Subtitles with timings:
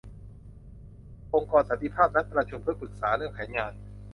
[1.33, 3.71] องค์กรสันติภาพนัดประชุมเพื่อปรึกษาเรื่องแผนงาน